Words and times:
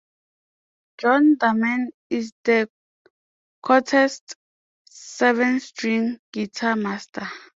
John 0.97 1.35
Dearman 1.37 1.89
is 2.09 2.33
the 2.43 2.67
quartet's 3.61 4.23
seven-string 4.89 6.19
guitar 6.33 6.75
master. 6.75 7.27